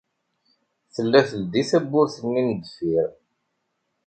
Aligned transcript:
Tella 0.93 1.21
teldi 1.29 1.63
tewwurt-nni 1.69 2.41
n 2.47 2.49
deffir. 2.63 3.07